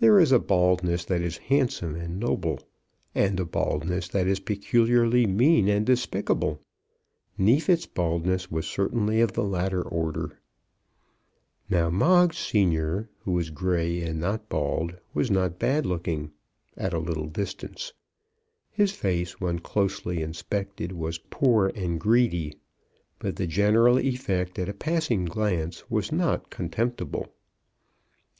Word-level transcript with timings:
There 0.00 0.18
is 0.18 0.32
a 0.32 0.40
baldness 0.40 1.04
that 1.04 1.20
is 1.20 1.36
handsome 1.38 1.94
and 1.94 2.18
noble, 2.18 2.58
and 3.14 3.38
a 3.38 3.44
baldness 3.44 4.08
that 4.08 4.26
is 4.26 4.40
peculiarly 4.40 5.24
mean 5.24 5.68
and 5.68 5.86
despicable. 5.86 6.60
Neefit's 7.38 7.86
baldness 7.86 8.50
was 8.50 8.66
certainly 8.66 9.20
of 9.20 9.34
the 9.34 9.44
latter 9.44 9.80
order. 9.80 10.40
Now 11.70 11.90
Moggs 11.90 12.38
senior, 12.38 13.08
who 13.20 13.30
was 13.30 13.50
grey 13.50 14.02
and 14.02 14.18
not 14.18 14.48
bald, 14.48 14.96
was 15.14 15.30
not 15.30 15.60
bad 15.60 15.86
looking, 15.86 16.32
at 16.76 16.92
a 16.92 16.98
little 16.98 17.28
distance. 17.28 17.92
His 18.72 18.90
face 18.90 19.40
when 19.40 19.60
closely 19.60 20.22
inspected 20.22 20.90
was 20.90 21.18
poor 21.30 21.70
and 21.76 22.00
greedy, 22.00 22.56
but 23.20 23.36
the 23.36 23.46
general 23.46 24.00
effect 24.00 24.58
at 24.58 24.68
a 24.68 24.74
passing 24.74 25.24
glance 25.24 25.88
was 25.88 26.10
not 26.10 26.50
contemptible. 26.50 27.32